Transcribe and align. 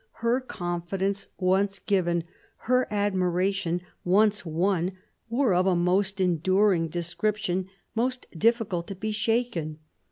Her 0.25 0.39
con 0.41 0.81
fidence 0.81 1.27
once 1.37 1.77
given, 1.77 2.23
her 2.65 2.87
admiration 2.91 3.81
once 4.03 4.43
won, 4.43 4.93
were 5.29 5.53
of 5.53 5.67
a 5.67 5.75
most 5.75 6.19
enduring 6.19 6.87
description, 6.87 7.69
most 7.93 8.25
difficult 8.39 8.87
to 8.87 8.95
be 8.95 9.11
shaken. 9.11 9.77